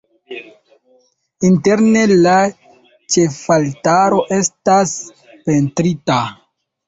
[1.49, 2.33] Interne la
[3.15, 4.95] ĉefaltaro estas
[5.51, 6.19] pentrita.